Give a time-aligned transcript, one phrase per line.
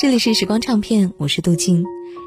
[0.00, 1.84] 这里是时光唱片，我是杜静。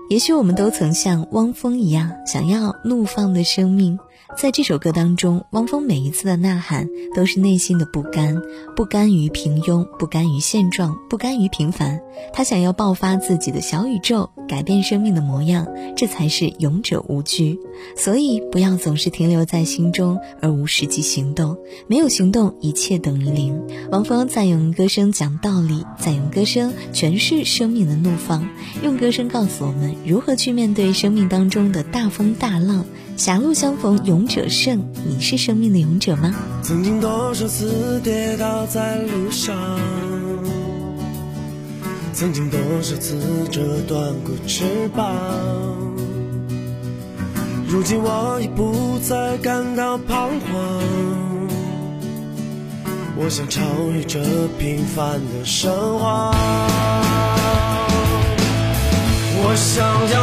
[0.08, 3.98] 也许我们都曾像汪峰一样，想要怒放的生命。
[4.36, 8.42] 在这首歌当中，汪峰每一次的呐喊都是内心的不甘，
[8.76, 12.00] 不甘于平庸，不甘于现状，不甘于平凡。
[12.34, 17.60] 他想要爆发自己的小宇宙，改变生命的模样，这才是勇者无惧。
[17.96, 21.58] 所以，不要总是停留在心中而无实际行动。
[21.88, 23.62] 没有行动，一切等于零。
[23.92, 28.48] 汪峰在用歌声讲道理，在用歌声诠释生命的怒放，
[28.84, 32.86] 用歌声告诉我们如何去面对生命当中的大风大浪。
[33.16, 36.34] 狭路相逢勇者胜，你是生命的勇者吗？
[36.62, 39.56] 曾经多少次跌倒在路上，
[42.14, 43.18] 曾经多少次
[43.52, 44.64] 折断过翅
[44.96, 45.16] 膀，
[47.68, 50.82] 如今我已不再感到彷徨。
[53.16, 53.62] 我想超
[53.94, 54.20] 越这
[54.58, 56.34] 平凡的生活，
[59.46, 60.23] 我想要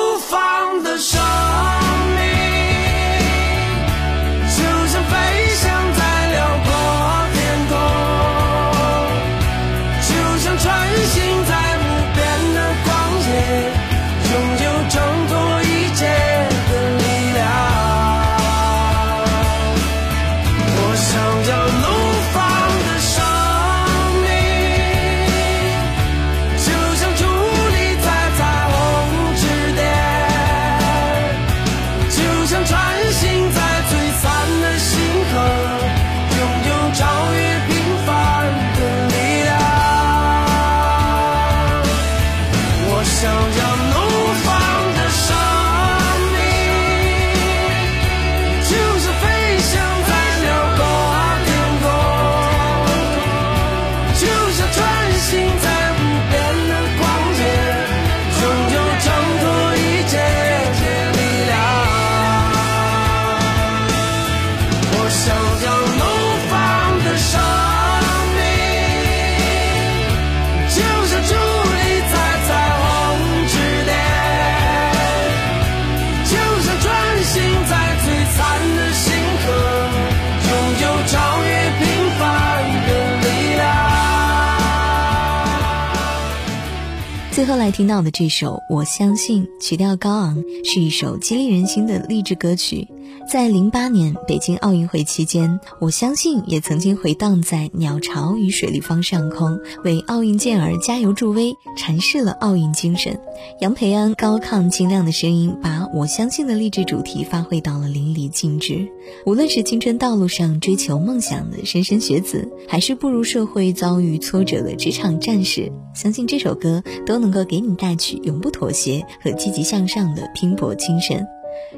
[87.31, 92.85] 最后来听到的这首《我相信》，曲调高昂，是一首激励人心的励志歌曲。
[93.29, 103.19] 在零八年北京奥运会期间，我相信也曾经回荡在鸟巢与水立方上空，为奥运健儿加油助威，阐释了奥运精神。
[103.61, 108.87] 杨培安高亢清亮的声音，把我相信的励志主题发挥到了淋漓尽致。
[109.25, 121.25] 无论是青春道路上追求梦想的莘莘学子，还是步入社会遭遇挫折的职场战士，相信这首歌都能够给你带去永不妥协和积极向上的拼搏精神。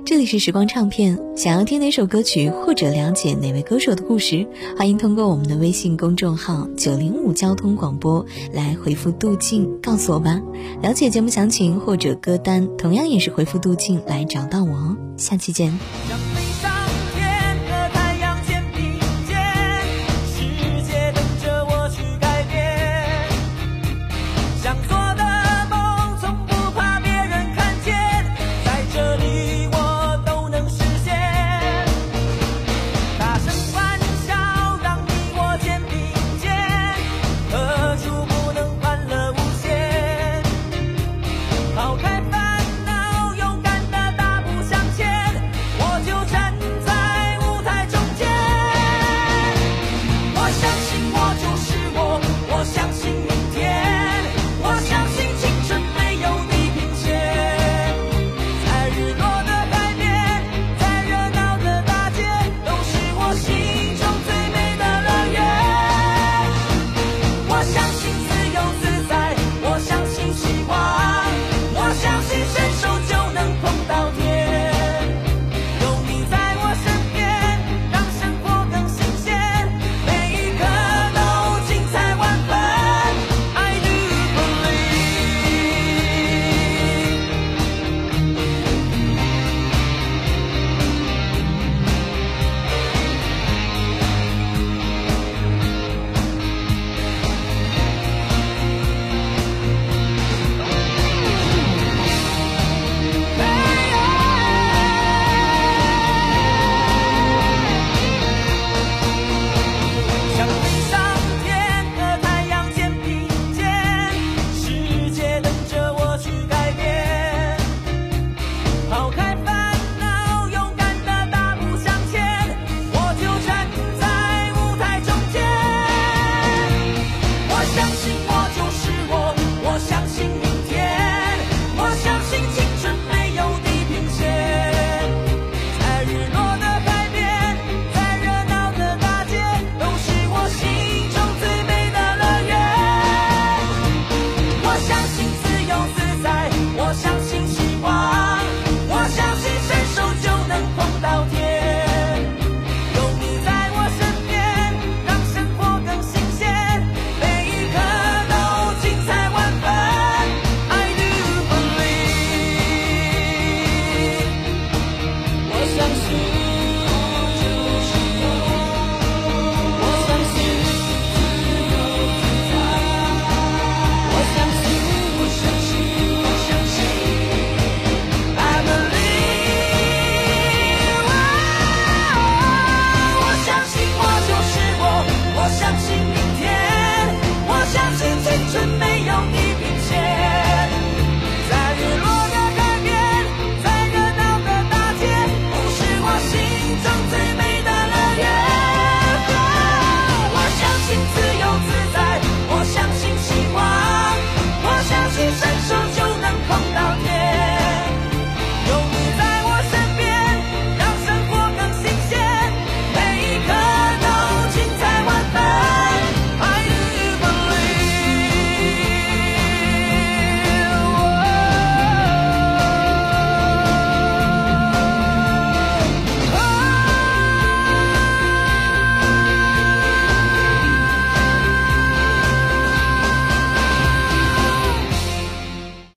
[0.05, 4.45] 这里是时光唱片，想要听哪首歌曲或者了解哪位歌手的故事，
[4.77, 10.41] 欢迎通过我们的微信公众号“九零五交通广播”来回复“杜静”告诉我吧。
[10.81, 14.97] 了解节目详情或者歌单，同样也是回复“杜静”来找到我哦。
[15.17, 15.71] 下期见。